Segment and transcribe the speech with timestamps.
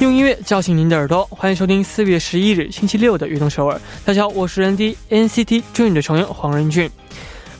[0.00, 3.76] 用音乐叫醒您的耳朵，欢迎收听四月十一日星期六的《悦动首尔》。
[4.04, 6.88] 大家好，我是人 D NCT Dream 的成员黄仁俊。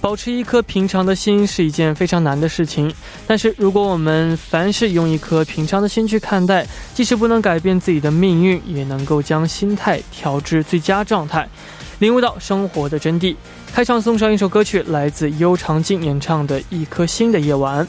[0.01, 2.95] 保持一颗平常的心是一件非常难的事情，
[3.27, 6.65] 但是如果我们凡事用一颗平常的心去看待，
[6.95, 11.49] 即使不能改变自己的命运，也能够将心态调至最佳状态，
[11.99, 13.35] 领悟到生活的真谛。
[13.73, 17.85] 开场送上一首歌曲，来自悠长镜演唱的《一颗心的夜晚》。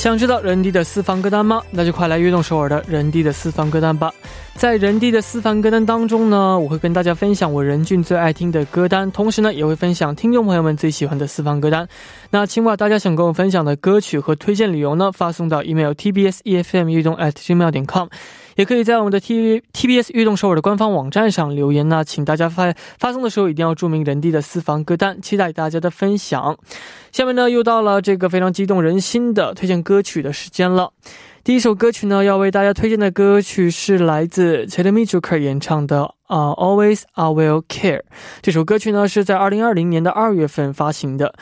[0.00, 1.60] 想知道人帝的私房歌单吗？
[1.70, 4.10] 那就快来悦动首尔的人帝的私房歌单吧。
[4.54, 11.88] 在人地的私房歌单当中呢，我会跟大家分享我任俊最爱听的歌单，同时呢，也会分享听众朋友们最喜欢的私房歌单。
[12.28, 18.08] 那请把大家想跟我分享的歌曲和推荐理由呢，发送到 email tbsefm 悦动 at gmail 点 com。
[18.56, 26.58] 也可以在我们的 T TBS 运动首尔的官方网站上留言呢，请大家发发送的时候一定要注明人地的私房歌单，期待大家的分享。
[27.12, 30.92] 下面呢又到了这个非常激动人心的推荐歌曲的时间了。
[31.42, 38.02] 第一首歌曲呢要为大家推荐的歌曲是来自 c h e d m i j u k 演唱的啊 Always I Will Care。
[38.42, 41.34] 这首歌曲呢是在二零二零年的二月份发行的。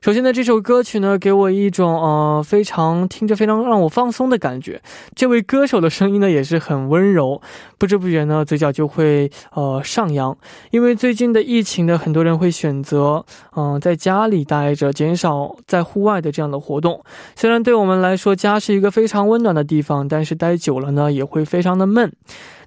[0.00, 4.80] 首先呢，这首歌曲呢，给我一种呃非常听着非常让我放松的感觉。
[5.14, 7.40] 这位歌手的声音呢，也是很温柔，
[7.78, 10.36] 不知不觉呢，嘴角就会呃上扬。
[10.70, 13.24] 因为最近的疫情呢，很多人会选择
[13.56, 17.02] 嗯在家里待着，减少在户外的这样的活动。
[17.34, 22.12] 虽然对我们来说，家是一个非常温暖的地方，但是待久了呢，也会非常的闷。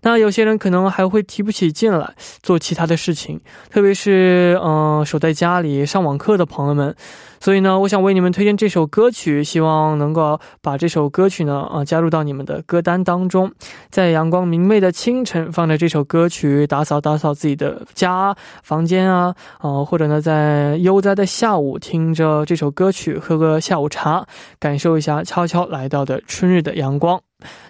[0.01, 6.95] 那有些人可能还会提不起劲来做其他的事情，特别是嗯守在家里上网课的朋友们，
[7.39, 13.51] 所以呢，我想为你们推荐这首歌曲，希望能够把这首歌曲呢，啊，加入到你们的歌单当中。
[13.89, 24.25] 在阳光明媚的清晨，放着这首歌曲，打扫打扫自己的家、房间啊，啊，或者呢，在悠哉的下午，听着这首歌曲，喝个下午茶，
[24.59, 27.21] 感受一下悄悄来到的春日的阳光。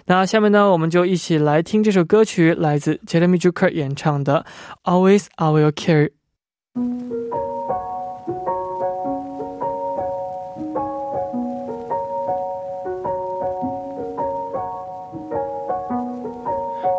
[0.06, 4.44] 那下面呢，我们就一起来听这首歌曲，来自 Jeremy Juker 演唱的
[4.90, 6.10] 《Always I Will Care》。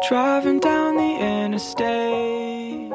[0.10, 2.92] Driving down the interstate.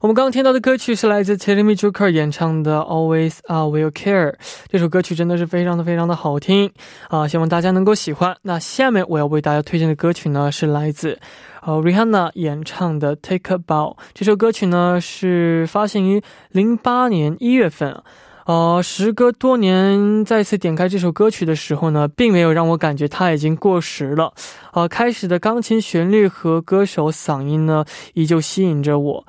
[0.00, 4.32] 我们刚刚听到的歌曲是来自 Jeremy Juker 演唱的《Always I Will Care》。
[4.68, 6.72] 这首歌曲真的是非常的非常的好听
[7.08, 7.26] 啊！
[7.26, 8.36] 希望大家能够喜欢。
[8.42, 11.18] 那下面我要为大家推荐的歌曲呢，是来自
[11.62, 13.96] 呃 Rihanna 演唱的《Take a Bow》。
[14.12, 18.02] 这首歌曲呢是发行于零八年一月份。
[18.52, 24.30] 呃，时隔多年再次点开这首歌曲的时候呢，并没有让我感觉它已经过时了。
[24.74, 27.82] 呃，开始的钢琴旋律和歌手嗓音呢，
[28.12, 29.24] 依旧吸引着我。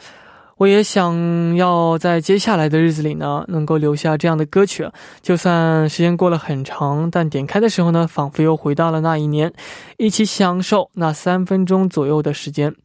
[0.58, 4.86] 我也想要在接下来的日子里呢，能够留下这样的歌曲。
[5.22, 9.54] 就算时间过了很长，但点开的时候呢，仿佛又回到了那一年，
[9.96, 12.76] 一起享受那三分钟左右的时间。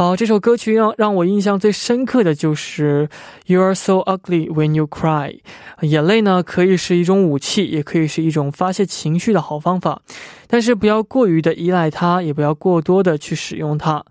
[0.00, 3.06] 好，这首歌曲让让我印象最深刻的就是
[3.52, 5.40] 《You Are So Ugly When You Cry》。
[5.86, 10.00] 眼泪呢，可以是一种武器，也可以是一种发泄情绪的好方法。
[10.46, 14.02] 但是不要过于的依赖它，也不要过多的去使用它。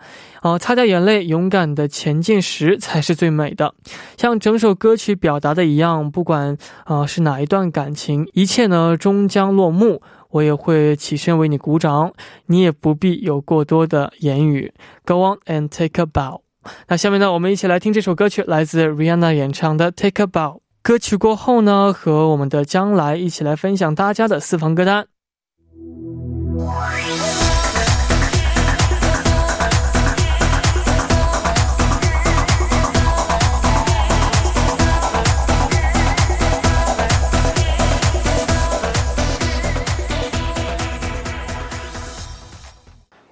[0.41, 3.73] 啊，擦掉眼泪，勇敢的前进时才是最美的。
[4.15, 10.03] 像整首歌曲表达的一样，不管啊是哪一段感情，一切呢终将落幕。
[10.29, 12.13] 我也会起身为你鼓掌，
[12.47, 14.73] 你也不必有过多的言语。
[15.05, 16.41] Go on and take a bow。
[16.87, 20.57] 那下面呢，我们一起来听这首歌曲，来自 Rihanna 演唱的《Take a Bow》。
[20.81, 25.07] 歌曲过后呢，和我们的将来一起来分享大家的私房歌单。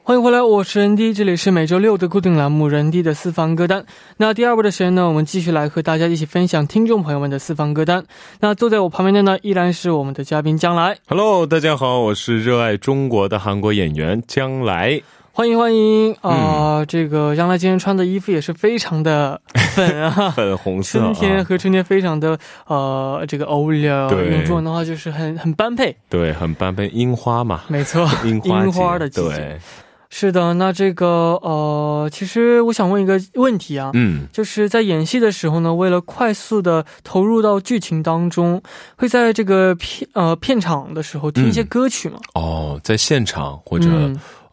[0.07, 3.81] 欢迎回来，我是 ND，这里是每周六的固定栏目《人 D 的私房歌单》。
[4.15, 8.05] 那第二部的时间呢，我们继续来和大家一起分享听众朋友们的私房歌单。
[8.39, 10.97] 那坐在我旁边的呢，依然是我们的嘉宾将来。
[11.09, 15.01] Hello，大家好，我是热爱中国的韩国演员将来。
[15.33, 16.85] 欢迎欢迎啊！
[16.85, 19.41] 这个将来今天穿的衣服也是非常的
[19.75, 20.99] 粉啊， 粉红色。
[20.99, 24.09] 春天和春天非常的呃，这个欧了。
[24.09, 25.93] 对，用中文的话就是很很般配。
[26.07, 27.63] 对，很般配，樱花嘛。
[27.67, 29.59] 没错，樱花的季节。
[30.09, 38.61] 是的，那这个呃，其实我想问一个问题啊，嗯，就是在演戏的时候呢，为了快速的投入到剧情当中，
[38.97, 42.19] 会在这个片呃片场的时候听一些歌曲吗？
[42.35, 43.87] 哦，在现场或者。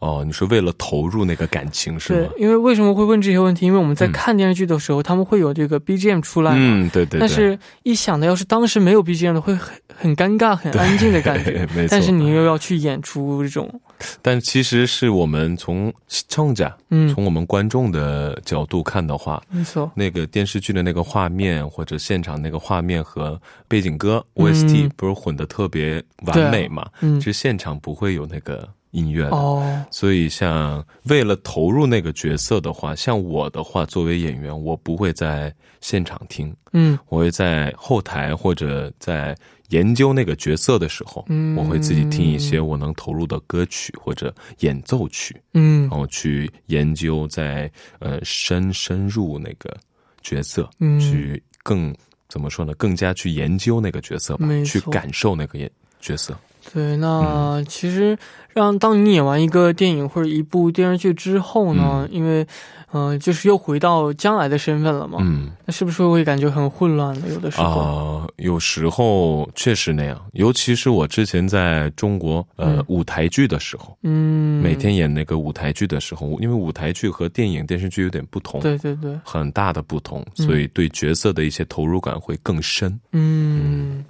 [0.05, 2.29] 哦，你是为了投入那个感情是吗？
[2.35, 3.65] 对，因为为什么会问这些问题？
[3.65, 7.19] 因为我们在看电视剧的时候，他们会有这个 BGM 出来，嗯，对对。
[7.19, 11.67] 但是，一想到要是当时没有 BGM 的，会很很尴尬、很安静的感觉。
[11.75, 11.89] 没错。
[11.89, 13.81] 但是你又要去演出这种，
[14.21, 15.91] 但其实是我们从
[16.29, 26.87] 唱家，嗯，从我们观众的角度看的话，没错，那个电视剧的那个画面或者现场那个画面和背景歌 OST 不是混的特别完美嘛？
[27.01, 28.69] 嗯，其实现场不会有那个。
[28.95, 39.35] 音乐哦，所以像为了投入那个角色的话，像我的话，作为演员，我不会在现场听，嗯，我会在后台或者在
[39.69, 49.75] 研究那个角色的时候，嗯，我会自己听一些我能投入的歌曲或者演奏曲，嗯，然后去研究，在呃深深入那个
[50.21, 51.93] 角色，嗯，去更
[52.29, 52.73] 怎么说呢？
[52.75, 56.37] 更加去研究那个角色吧，去感受那个演角色。
[56.73, 58.17] 对，那其实
[58.53, 62.45] 让当你演完一个电影或者一部电视剧之后呢，因为，
[62.91, 67.29] 嗯，就是又回到将来的身份了嘛，嗯，那是不是会感觉很混乱的？
[67.29, 67.79] 有的时候？
[67.79, 84.03] 啊，有时候确实那样，尤其是我之前在中国呃舞台剧的时候，嗯，每天演那个舞台剧的时候，因为舞台剧和电影电视剧有点不同，对对对，很大的不同，所以对角色的一些投入感会更深，嗯。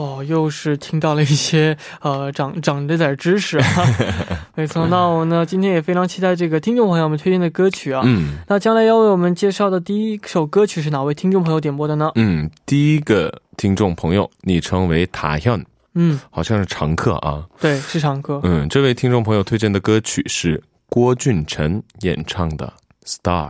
[0.00, 3.66] 哦，又是听到了一些呃长长着点知识啊，
[4.56, 4.86] 没错。
[4.86, 8.00] 那我呢今天也非常期待这个听众朋友们推荐的歌曲啊。
[8.06, 12.10] 嗯，那将来要为我们介绍的第一首歌曲是哪位听众朋友点播的呢？
[12.14, 17.44] 嗯，第一个听众朋友昵称为塔현嗯好像是常客啊。
[17.60, 18.40] 对，是常客。
[18.42, 22.72] 嗯，这位听众朋友推荐的歌曲是郭俊辰演唱的
[23.06, 23.48] 《Star》。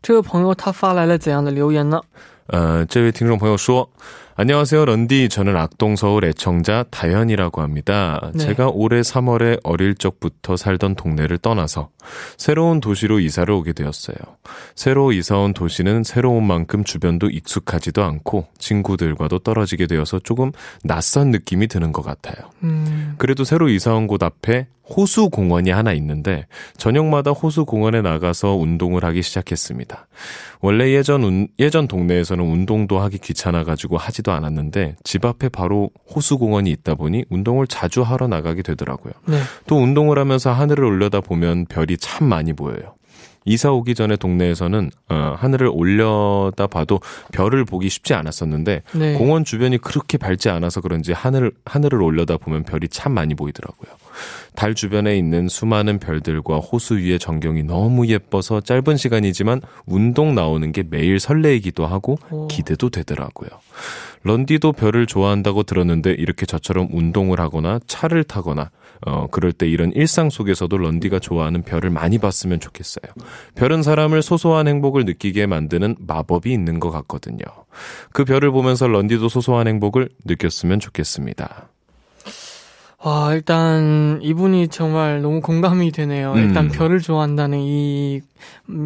[0.00, 2.00] 这位朋友他发来了怎样的留言呢？
[2.46, 3.90] 呃，这位听众朋友说。
[4.34, 5.28] 안녕하세요, 런디.
[5.28, 8.30] 저는 악동서울 애청자 다현이라고 합니다.
[8.34, 8.46] 네.
[8.46, 11.90] 제가 올해 3월에 어릴 적부터 살던 동네를 떠나서
[12.38, 14.16] 새로운 도시로 이사를 오게 되었어요.
[14.74, 20.50] 새로 이사 온 도시는 새로운 만큼 주변도 익숙하지도 않고 친구들과도 떨어지게 되어서 조금
[20.82, 22.50] 낯선 느낌이 드는 것 같아요.
[22.62, 23.14] 음.
[23.18, 26.46] 그래도 새로 이사 온 곳 앞에 호수 공원이 하나 있는데
[26.76, 30.06] 저녁마다 호수 공원에 나가서 운동을 하기 시작했습니다.
[30.60, 35.90] 원래 예전 운, 예전 동네에서는 운동도 하기 귀찮아 가지고 하지 도 않았는데 집 앞에 바로
[36.08, 39.12] 호수 공원이 있다 보니 운동을 자주 하러 나가게 되더라고요.
[39.26, 39.38] 네.
[39.66, 42.94] 또 운동을 하면서 하늘을 올려다 보면 별이 참 많이 보여요.
[43.44, 47.00] 이사 오기 전에 동네에서는 어, 하늘을 올려다 봐도
[47.32, 49.14] 별을 보기 쉽지 않았었는데 네.
[49.14, 53.90] 공원 주변이 그렇게 밝지 않아서 그런지 하늘 하늘을 올려다 보면 별이 참 많이 보이더라고요.
[54.54, 60.84] 달 주변에 있는 수많은 별들과 호수 위의 전경이 너무 예뻐서 짧은 시간이지만 운동 나오는 게
[60.88, 63.48] 매일 설레이기도 하고 기대도 되더라고요.
[64.24, 68.70] 런디도 별을 좋아한다고 들었는데 이렇게 저처럼 운동을 하거나 차를 타거나
[69.04, 73.12] 어, 그럴 때 이런 일상 속에서도 런디가 좋아하는 별을 많이 봤으면 좋겠어요.
[73.56, 77.44] 별은 사람을 소소한 행복을 느끼게 만드는 마법이 있는 것 같거든요.
[78.12, 81.68] 그 별을 보면서 런디도 소소한 행복을 느꼈으면 좋겠습니다.
[83.04, 86.34] 와, 일단 이분이 정말 너무 공감이 되네요.
[86.34, 86.38] 음.
[86.38, 88.20] 일단 별을 좋아한다는 이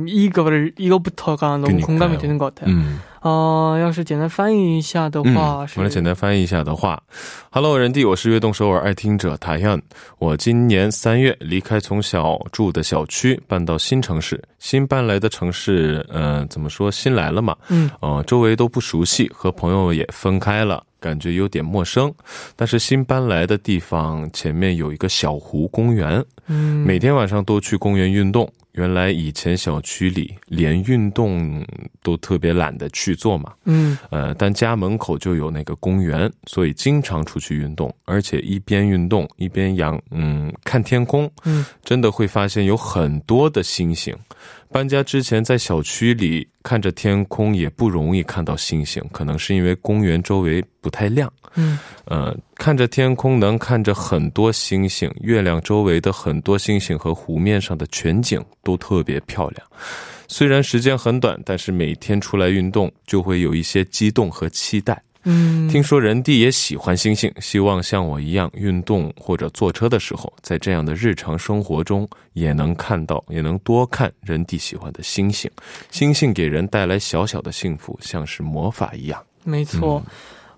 [0.06, 1.86] 이거를 이것부터가 너무 그러니까요.
[1.86, 2.74] 공감이 되는 것 같아요.
[2.74, 3.00] 음.
[3.26, 7.02] 呃，要是简单翻译一下的话，我来简单翻译一下的话
[7.50, 9.82] ，Hello，人弟，我是悦动首尔爱听者塔현
[10.20, 14.40] 我今年三月离开从小住的小区，搬到新城市。
[14.60, 16.88] 新搬来的城市，嗯，怎么说？
[16.88, 22.14] 新来了嘛，嗯，呃，周围都不熟悉，和朋友也分开了，感觉有点陌生。
[22.54, 28.48] 但是新搬来的地方前面有一个小湖公园，嗯，每天晚上都去公园运动。
[28.76, 31.64] 原来以前小区里连运动
[32.02, 44.14] 都特别懒得去做嘛，嗯，呃，但家门口就有那个公园，所以经常出去运动，而且一边运动一边养，嗯，看天空，嗯，真的会发现有很多的星星。
[44.70, 51.32] 搬家之前在小区里看着天空也不容易看到星星，可能是因为公园周围不太亮。
[51.54, 59.66] 嗯，呃，看着天空能看着很多星星，月亮周围的很多星星和湖面上的全景都特别漂亮。
[60.28, 65.00] 虽然时间很短，但是每天出来运动就会有一些激动和期待。
[65.25, 75.47] 嗯，听说人弟也喜欢星星，希望像我一样运动或者坐车的时候，在这样的日常生活中也能看到，也能多看人弟喜欢的星星。
[75.91, 79.23] 星星给人带来小小的幸福，像是魔法一样。
[79.43, 80.01] 没错，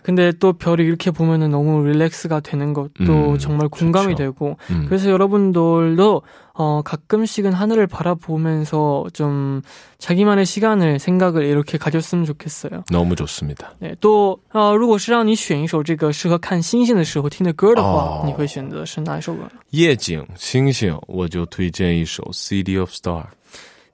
[0.06, 2.90] 근데 또 별이 이렇게 보면은 너무 릴렉스가 되는 것도
[3.32, 4.16] 음, 정말 공감이 좋죠.
[4.16, 4.86] 되고 음.
[4.88, 6.22] 그래서 여러분들도
[6.54, 9.62] 어 가끔씩은 하늘을 바라보면서 좀
[9.98, 12.84] 자기만의 시간을 생각을 이렇게 가졌으면 좋겠어요.
[12.90, 13.74] 너무 좋습니다.
[13.78, 23.24] 네, 또呃如果是让你选一首这个适合看星星的时候听的歌的话你会选择是哪一首歌夜景星星我就推荐一首 City of Star。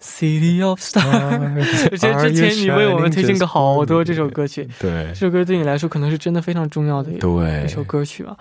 [0.03, 8.35] City of Stars，而且之前你为我们推荐过好多这首歌曲，对，这首歌对你来说可能是真的非常重要的一首歌曲吧。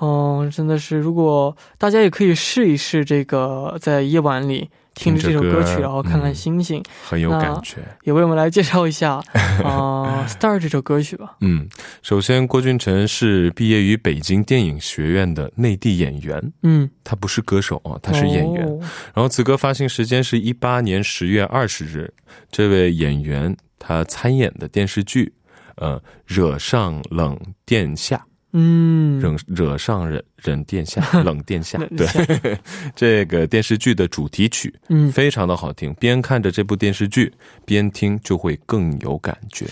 [0.00, 4.68] 嗯，真的是，如果大家也可以试一试这个在夜晚里。
[4.94, 7.78] 听着这首歌曲，然后看看星星，很有感觉。
[8.04, 9.14] 也为我们来介绍一下
[9.62, 11.36] 啊，《Star》这首歌曲吧。
[11.40, 11.68] 嗯，
[12.02, 16.52] 首先郭俊辰是毕业于北京电影学院的内地演员。
[16.62, 18.66] 嗯，他不是歌手啊，他是演员。
[19.12, 22.12] 然后此歌发行时间是一八年十月二十日。
[22.50, 25.32] 这位演员他参演的电视剧，
[25.76, 28.16] 呃，《惹上冷殿下》。
[28.56, 32.06] 嗯，惹惹上人人 殿下，冷殿下，对，
[32.94, 37.32] 这个电视剧的主题曲，嗯，非常的好听，边看着这部电视剧
[37.64, 39.66] 边听就会更有感觉。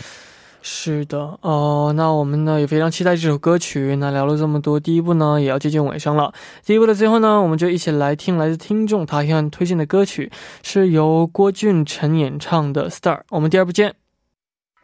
[0.64, 3.96] 是的，哦，那我们呢也非常期待这首歌曲。
[3.96, 6.32] 那聊了这么多，第一部呢也要接近尾声了。
[6.64, 10.30] 第一部的最后呢，我们就一起来听来自听众他向推荐的歌曲，
[10.62, 13.18] 是由郭俊辰演唱的《Star》。
[13.30, 14.01] 我们第二部见。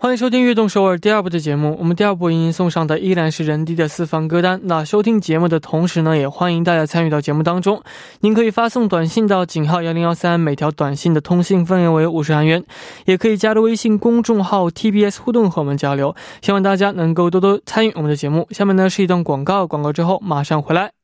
[0.00, 1.76] 欢迎收听《悦动首尔》第二部的节目。
[1.76, 4.60] 我们第二部为您送上的依然是人低的私房歌单。
[4.62, 7.82] 那收听节目的同时呢，也欢迎大家参与到节目当中。
[8.20, 12.64] 您可以发送短信到井号幺零幺三，每条短信的通信费为五十韩元。
[13.06, 16.14] 也可以加入微信公众号 TBS 互动和我们交流。
[16.42, 18.46] 希望大家能够多多参与我们的节目。
[18.52, 20.97] 下面呢是一段广告，广告之后马上回来。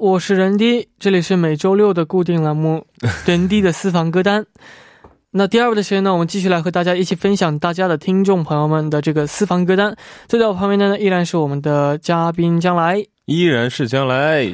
[0.00, 2.84] 我是人低，这里是每周六的固定栏目
[3.26, 4.42] 《人低的私房歌单》。
[5.30, 9.96] 那第二部的时间呢，我们继续来和大家一起分享大家的听众朋友们的这个私房歌单。
[10.28, 14.50] 坐在我旁边的呢，依然是我们的嘉宾将来，依然是将来。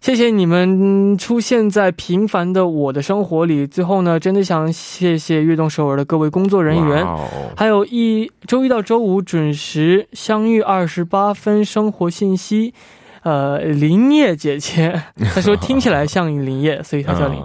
[0.02, 3.68] 谢谢你们出现在平凡的我的生活里。
[3.68, 7.06] 最后呢，真的想谢谢悦动首尔的各位工作人员，
[7.56, 12.74] 还有一周一到周五准时相遇二十八分生活信息。
[13.22, 15.04] 呃，林叶姐姐，
[15.36, 17.40] 她说 听起来像林叶，所以她叫林。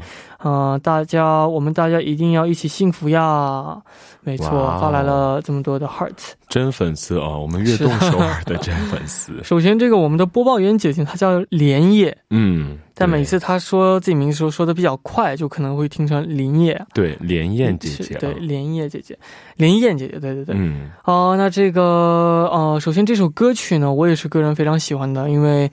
[0.47, 3.83] 嗯，大家，我们大家一定要一起幸福呀！
[4.21, 4.49] 没错，
[4.81, 6.13] 发来了这么多的 heart，
[6.49, 7.37] 真粉丝啊！
[7.37, 9.33] 我们悦动首尔 的真粉丝。
[9.43, 16.81] 首先，这个我们的播报员姐姐她叫莲叶，嗯，但每次她说自己名字时候说的比较快，就可能会听成林叶。
[16.95, 19.19] 对，莲燕姐姐，对，莲叶姐姐，
[19.57, 20.55] 莲燕姐姐，对对对。
[20.57, 25.69] 嗯，哦，那这个，呃，首先这首歌曲呢，我也是个人非常喜欢的，因为。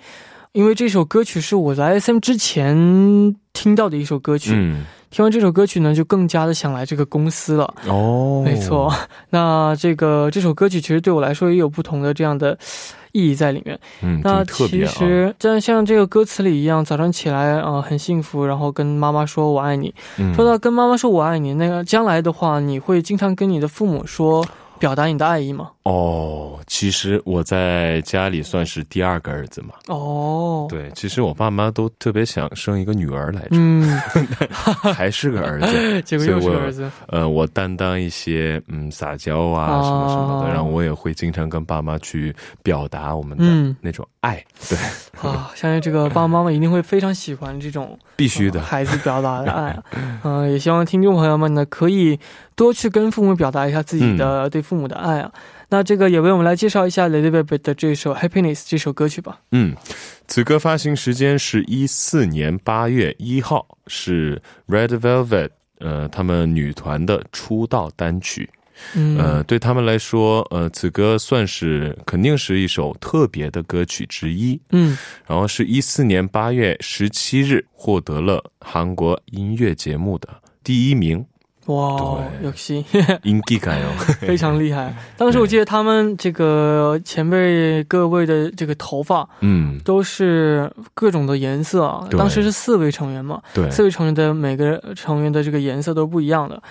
[0.54, 2.76] 因为这首歌曲是我在 SM 之前
[3.54, 4.52] 听到的一首歌曲，
[5.10, 7.74] 听完这首歌曲呢，就更加的想来这个公司了。
[7.88, 8.94] 哦，没错。
[9.32, 12.56] 那这个这首歌曲其实对我来说也有不同的这样的
[13.14, 13.80] 意义在里面。
[14.04, 19.92] 嗯，那其实像像这个歌词里一样，早上起来啊很幸福，然后跟妈妈说我爱你。
[20.36, 24.46] 说到跟妈妈说我爱你，那个将来的话，你会经常跟你的父母说。
[24.80, 25.70] 表达你的爱意吗？
[25.84, 29.74] 哦，其实我在家里算是第二个儿子嘛。
[29.88, 33.84] 哦，对，其实我爸妈都特别想生一个女儿来着，嗯，
[34.96, 36.90] 还是个儿子， 结果又是儿子。
[37.08, 44.42] 呃，我担当一些嗯撒娇啊什么什么的，然后我也会经常跟爸妈去表达我们的那种爱。
[44.70, 44.78] 对
[45.22, 49.78] 啊，相信这个爸爸妈妈一定会非常喜欢这种必须的孩子表达的爱。
[50.24, 52.18] 嗯，也希望听众朋友们呢可以。
[52.56, 55.32] 多去跟父母表达一下自己的对父母的爱啊！
[55.74, 59.42] 那这个也为我们来介绍一下 Lady Baby 的这首《Happiness》这首歌曲吧。
[59.50, 59.76] 嗯，
[60.28, 68.48] 此歌发行时间是一四年八月一号，是 Red Velvet 呃他们女团的出道单曲。
[68.94, 74.62] 嗯，呃，对他们来说，呃，此歌算是肯定是一首特别的歌曲之一。
[74.70, 80.30] 嗯，然后是一四年八月十七日获得了韩国音乐节目的
[80.64, 81.26] 第一名。
[81.68, 82.84] 哇，有戏，
[83.24, 83.88] 应该感哦，
[84.20, 84.94] 非常厉害。
[85.18, 92.06] 当时我记得他们这个前辈各位的这个头发，嗯，都是各种的颜色啊。
[92.12, 96.62] 当时是四位成员嘛，对，四位成员的每个成员的这个颜色都不一样的。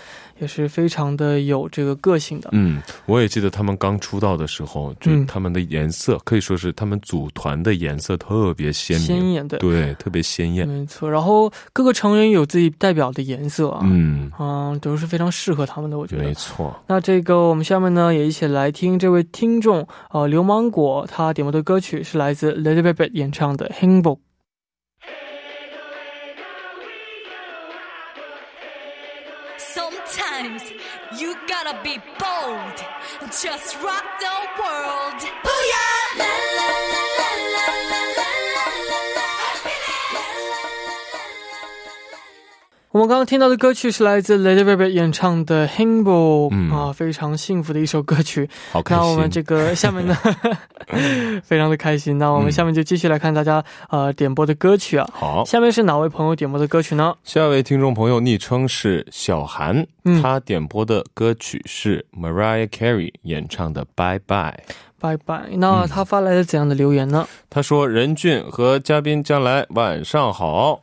[0.43, 2.51] 也是非常的有这个个性的。
[2.53, 10.67] 嗯，我也记得他们刚出道的时候，就他们的颜色可以说是他们组团的颜色特别鲜明，鲜艳的，对，特别鲜艳。
[10.67, 16.25] 没错，然后各个成员有自己代表的颜色啊，嗯，啊，都是非常适合他们的，我觉得。
[16.25, 16.75] 没错。
[16.89, 23.69] 那这个我们下面呢也一起来听这位听众呃流芒果他点播的歌曲是来自 Lady Baby 演唱的
[31.53, 32.79] 《gotta be bold,
[33.31, 35.52] just rock the world.
[42.93, 48.47] 我们刚刚听到的歌曲是来自 Lady Baby 演唱的《h i m b o 啊，非常幸福的一首歌曲。
[48.71, 49.03] 好开心。
[49.03, 50.15] 那我们这个下面呢，
[51.43, 52.19] 非常的开心。
[52.19, 55.09] 那我们下面就继续来看大家呃点播的歌曲啊。
[55.11, 57.15] 好，下面是哪位朋友点播的歌曲呢？
[57.25, 59.87] 下一位听众朋友昵称是小韩，
[60.21, 64.61] 他点播的歌曲是 Mariah Carey 演唱的《Bye Bye》。
[65.17, 65.57] Bye Bye。
[65.57, 67.27] 那他发来了怎样的留言呢？
[67.49, 70.83] 他说：“任俊和嘉宾将来晚上好。”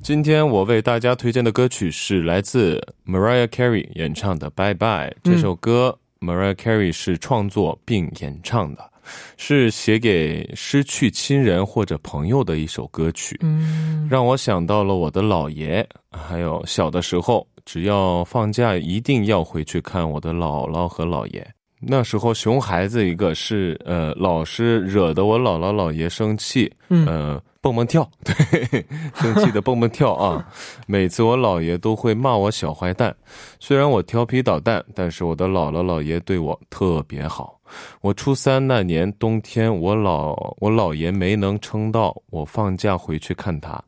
[0.00, 5.10] 今天我为大家推荐的歌曲是来自 Mariah Carey 演唱的《Bye Bye》。
[5.24, 8.90] 这首歌 Mariah Carey 是创作并演唱的，
[9.36, 13.36] 是写给失去亲人或者朋友的一首歌曲。
[13.42, 21.46] 嗯，让我想到了我的姥爷，还有小的时候，只要放假一定要回去看我的姥姥和姥爷。
[21.80, 26.72] 那时候熊孩子一个是呃，老是惹得我姥姥姥爷生气。
[26.88, 27.40] 嗯。
[27.60, 30.46] 蹦蹦跳， 对，生气的蹦蹦跳啊！
[30.86, 33.14] 每次我姥爷都会骂我小坏蛋，
[33.58, 37.60] 虽然我调皮捣蛋，但是我的姥姥姥爷对我特别好。
[38.00, 43.82] 我初三那年冬天，我老我姥爷没能撑到我放假回去看他。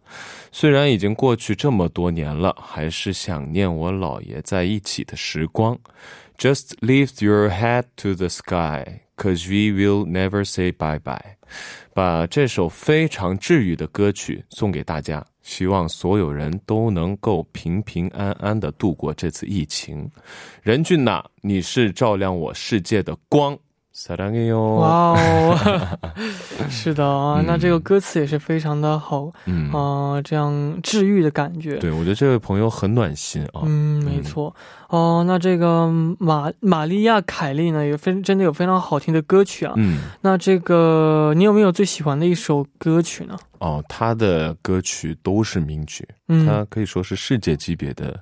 [0.53, 5.79] 虽然已经过去这么多年了，还是想念我姥爷在一起的时光。
[6.37, 11.37] Just lift your head to the sky, cause we will never say bye bye.
[11.93, 20.09] 把这首非常治愈的歌曲送给大家，希望所有人都能够平平安安的度过这次疫情。
[20.63, 23.59] 任俊呐，你是照亮我世界的光。
[23.93, 24.77] 撒浪嘿哟！
[24.77, 25.59] 哇哦，
[26.71, 31.77] 是的啊，那这个歌词也是非常的好，嗯啊，这样治愈的感觉。
[31.79, 33.63] 对，我觉得这位朋友很暖心啊。
[33.65, 34.55] 嗯，没错。
[34.89, 39.75] 哦，那这个玛玛利亚凯莉呢，也非真的有非常好听的歌曲啊。
[39.77, 43.37] 嗯，那这个你有没有最喜欢的一首歌曲呢？
[43.59, 46.09] 哦，他的歌曲都是名曲，
[46.47, 48.19] 他可以说是世界级别的。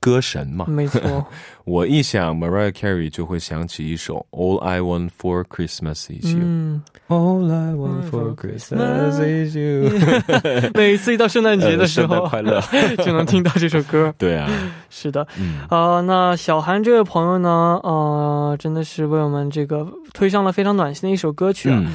[0.00, 1.00] 歌神嘛，没错。
[1.64, 6.80] 我一想 Mariah Carey 就会想起一首 All I Want for Christmas Is You。
[7.08, 10.70] All I Want for Christmas Is You。
[10.74, 12.60] 每次一到圣诞节的时候，快乐
[13.04, 14.12] 就能听到这首歌。
[14.18, 14.48] 对啊，
[14.90, 15.24] 是的。
[15.68, 17.78] 啊，那小韩这位朋友呢？
[17.84, 21.76] 呃，真的是为我们这个推上了非常暖心的一首歌曲啊。
[21.78, 21.94] 嗯，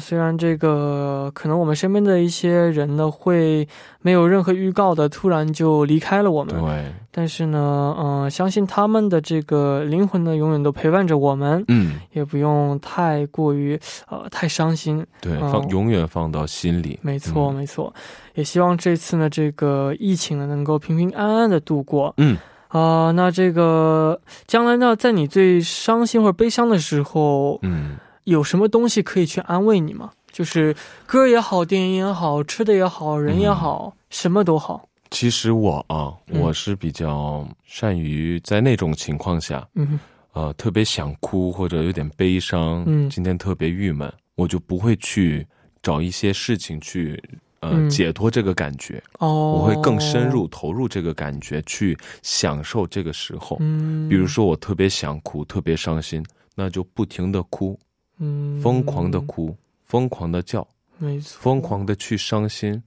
[0.00, 3.66] 虽然这个可能我们身边的一些人呢，会
[4.00, 6.84] 没有任何预告的突然就离开了我们，对。
[7.10, 13.78] 但是呢，嗯，相信他们的这个灵魂呢，永远都陪伴着我们，嗯，也不用太过于
[14.08, 16.98] 呃太伤心，对，放永远放到心里。
[17.02, 17.92] 没错，没错。
[18.34, 22.14] 也希望这次呢，这个疫情呢，能够平平安安的度过。
[22.16, 27.96] 嗯，啊，那这个将来呢，在你最伤心或者悲伤的时候，嗯。
[28.24, 30.12] 有什么东西可以去安慰你吗？
[30.30, 34.88] 就是歌也好，电影也好，吃的也好，人也好，什么都好。
[35.10, 40.00] 其实我啊，我是比较善于在那种情况下，嗯，
[40.32, 45.46] 呃，特别想哭或者有点悲伤，嗯，今天特别郁闷，我就不会去
[45.82, 47.22] 找一些事情去
[47.60, 49.02] 呃解脱这个感觉。
[49.18, 53.58] 哦，我会更深入投入这个感觉，去享受这个时候。
[53.60, 57.78] 嗯，比如说我特别想哭，特别伤心，那就不停的哭。
[58.24, 60.64] 嗯，疯狂的哭，疯狂的叫，
[60.98, 62.80] 没错，疯狂的去伤心，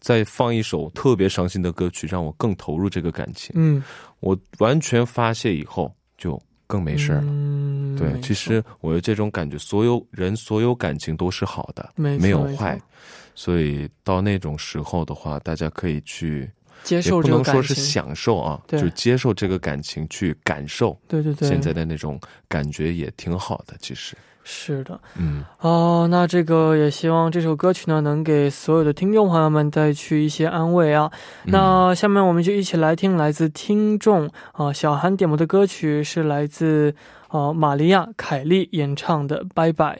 [0.00, 3.52] 再放一首特别伤心的歌曲，让我更投入这个感情。
[3.54, 3.80] 嗯，
[4.18, 7.20] 我完全发泄以后，就更没事了。
[7.22, 12.80] 嗯，对，其实我有这种感觉，所有人所有感情都是好的，没有坏。
[13.34, 16.50] 所以到那种时候的话，大家可以去
[16.82, 20.98] 接受这个感情，不能说是享受啊，就接受这个感情去感受。
[21.08, 24.16] 对对对，现在的那种感觉也挺好的，其实。
[24.42, 31.12] 是的，嗯，哦，那这个也希望这首歌曲呢，能给所有的听众朋友们带去一些安慰啊。
[31.44, 36.92] 那下面我们就一起来听来自听众啊小韩点播的歌曲，是来自
[37.28, 39.96] 啊玛利亚凯莉演唱的《拜拜》。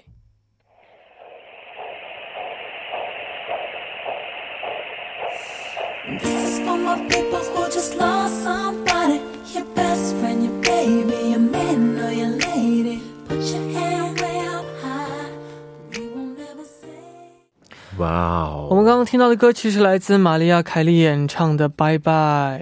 [17.99, 18.67] 哇哦！
[18.71, 22.13] 我们刚刚听到的歌曲是来自玛利亚·凯莉演唱的《拜拜》。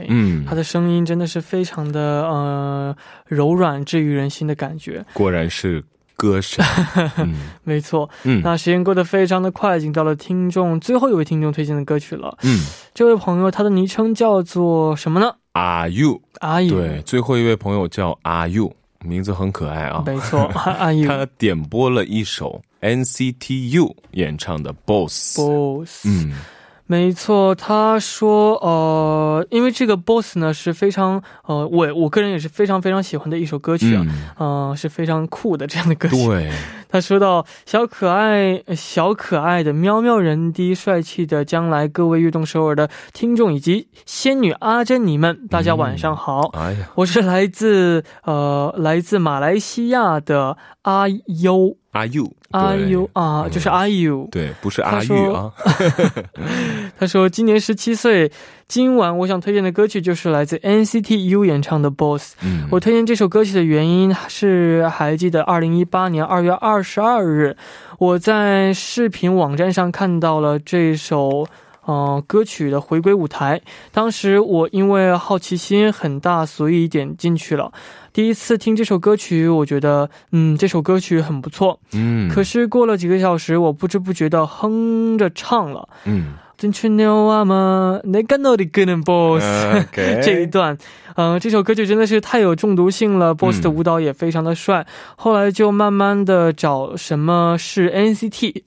[0.09, 5.05] 嗯，她的声音真的是非常的呃柔软，治愈人心的感觉。
[5.13, 5.85] 果然是
[6.19, 6.63] 歌神。
[7.65, 8.11] 没错。
[8.25, 12.37] 嗯，那时间过得非常的快，已经到了听众最后一位听众推荐的歌曲了。
[12.43, 12.61] 嗯，
[12.93, 16.75] 这位朋友他的昵称叫做什么呢？Are you？Are you？
[16.75, 20.03] 对，最后一位朋友叫 Are you，名字很可爱啊。
[20.05, 21.09] 没错， Are you？
[21.09, 22.61] 他点播了一首。
[22.81, 25.37] NCT U 演唱的 Boss，
[26.05, 26.33] 嗯，
[26.91, 34.07] 没错，他说，呃，因为这个 Boss 呢是非常，呃，我我个人也是非常非常喜欢的一首歌曲啊，
[34.41, 36.17] 嗯，是非常酷的这样的歌曲。
[36.27, 36.51] 对。
[36.89, 46.49] 他说到：“小可爱，小可爱的喵喵人的帅气的将来，各位悦动首尔的听众以及仙女阿珍你们，大家晚上好。
[46.55, 55.53] 哎呀，我是来自呃来自马来西亚的阿优阿 U 阿 U 啊，就是阿 U，对，不是阿玉啊。
[56.99, 58.33] 他说今年十七岁。”
[58.69, 62.35] 今晚我想推荐的歌曲就是来自 NCT U 演唱的《Boss》。
[62.45, 67.57] 嗯，我推荐这首歌曲的原因是，还记得二零一八年二月二十二日，
[67.99, 71.47] 我在视频网站上看到了这首
[71.85, 73.61] 呃歌曲的回归舞台。
[73.93, 77.73] 当时我因为好奇心很大，所以点进去了。
[78.13, 81.79] 第一次听这首歌曲，我觉得嗯这首歌曲很不错。
[81.93, 85.89] 嗯，可是过了几个小时，我不知不觉的哼着唱了。
[86.05, 86.35] 嗯。
[86.59, 88.01] 真吹牛啊嘛！
[88.03, 89.45] 那个哪里跟人 boss
[89.95, 90.77] 这一段，
[91.15, 93.33] 嗯，这首歌曲真的是太有中毒性了。
[93.33, 94.85] boss 的舞蹈也非常的帅。
[95.17, 98.63] 后来就慢慢的找什么是 NCT，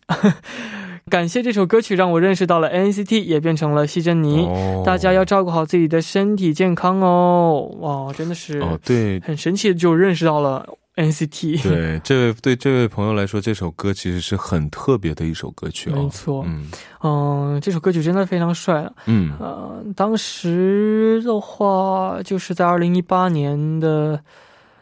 [1.11, 4.47] 感谢这首歌曲让我认识到了 NCT，也变成了西珍妮。
[4.85, 7.69] 大家要照顾好自己的身体健康哦。
[7.81, 10.65] 哇，真的是哦，对，很神奇的就认识到了。
[10.95, 15.95] NCT 对这位对这位朋友来说，这首歌其实是很特别的一首歌曲啊。
[15.95, 16.69] 没错，嗯
[17.01, 18.91] 嗯，这首歌曲真的非常帅啊。
[19.05, 24.21] 嗯呃，当时的话就是在二零一八年的，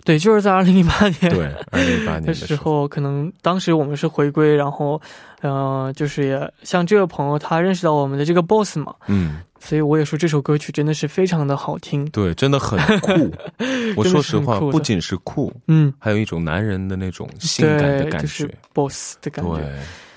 [0.10, 5.00] 对，就是在二零一八年，对，二零一八年的时候，可能当时我们是回归，然后，
[5.41, 9.41] 呃，就是也像这个朋友，他认识到我们的这个 boss 嘛，嗯。
[9.62, 13.12] 所以我也说这首歌曲真的是非常的好听，对，真的很酷。
[13.98, 19.65] 我说实话，不仅是酷，嗯，还有一种男人的那种性感的感觉，boss 的感觉，对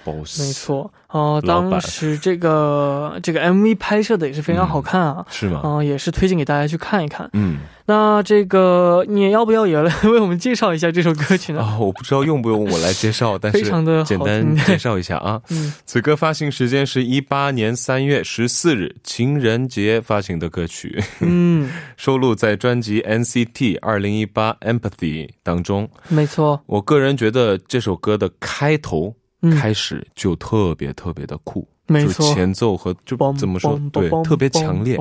[0.04, 0.92] ，boss，没错。
[1.08, 5.60] 哦，当时这个这个 MV 拍摄的也是非常好看啊，是吗？
[5.62, 7.28] 嗯，也是推荐给大家去看一看。
[7.34, 11.60] 嗯，那这个你要不要也来 为我们介绍一下这首歌曲呢？
[11.60, 15.38] 啊，我不知道用不用我来介绍， 但是非常的简单介绍一下啊。
[15.52, 20.98] 嗯，此歌发行时间是一八年三月十四日情人节发行的歌曲。
[21.20, 25.86] 嗯，收录在专辑 NCT 二零一八 Empathy 当中。
[26.08, 29.14] 没错，我个人觉得这首歌的开头。
[29.50, 34.96] 开始就特别特别的酷，没错，前奏和就怎么说，对，特别强烈，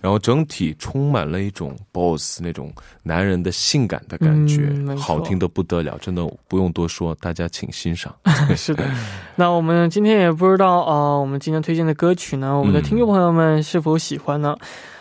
[0.00, 8.14] 然后整体充满了一种 boss 那种男人的性感的感觉，好听的不得了，真的不用多说，大家请欣赏。
[8.56, 8.84] 是的，
[9.34, 14.56] 那我们今天也不知道啊，我们今天推荐的歌曲呢，我们的听众朋友们是否喜欢呢？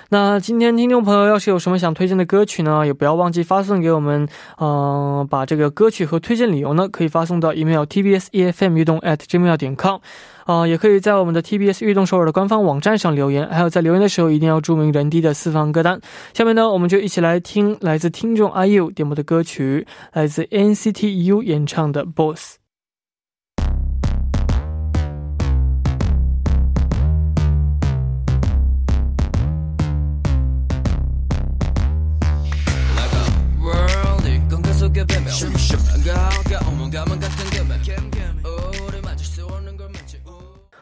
[0.09, 4.27] 那今天听众朋友要是有什么想推荐的歌曲呢，也不要忘记发送给我们。
[4.57, 9.99] 嗯，把这个歌曲和推荐理由呢，可以发送到 email tbs efm 运动 at gmail 点 com。
[10.45, 13.45] 啊，也可以在我们的 TBS 运动首尔的官方网站上留言。
[13.49, 15.99] 还有在留言的时候，一定要注明人低的私房歌单。
[16.33, 22.55] 下面呢，我们就一起来听来自听众 IU 点播的歌曲，来自 NCT U 演唱的 Boss。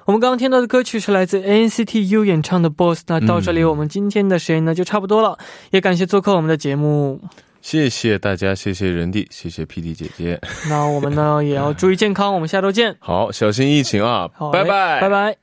[0.06, 3.00] 我们刚刚听到的歌曲是来自 NCT U 演唱的《Boss》。
[3.08, 5.40] 那到这里，我们今天的时间呢就差不多了。
[5.72, 7.20] 也感谢做客我们的节目，
[7.60, 10.40] 谢谢大家，谢谢人弟，谢谢 PD 姐姐。
[10.70, 12.96] 那我们呢也要 注意健康，我们下周见。
[13.00, 14.30] 好，小心疫情啊！
[14.54, 15.38] 拜拜，拜拜。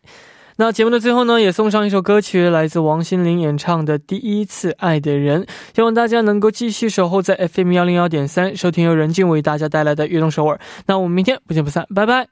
[0.56, 10.60] 那节目的最后呢，也送上一首歌曲，来自王心凌演唱的《第一次爱的人》，希望大家能够继续守候在 FM 幺零幺点三，收听由任静为大家带来的悦动首尔。
[10.86, 12.31] 那我们明天不见不散，拜拜。